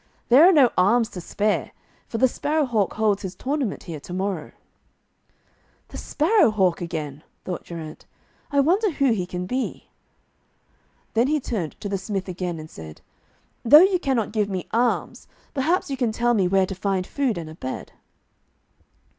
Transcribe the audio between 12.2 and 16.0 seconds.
again and said, 'Though you cannot give me arms, perhaps you